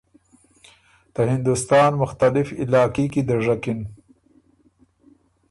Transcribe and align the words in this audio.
ته 1.13 1.21
هندوستان 1.33 1.91
مختلف 2.03 2.47
علاقي 2.63 3.05
کی 3.13 3.21
دَژکِن 3.27 3.79